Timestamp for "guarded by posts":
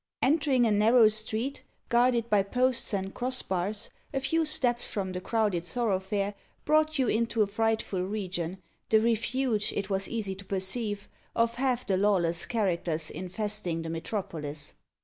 1.87-2.91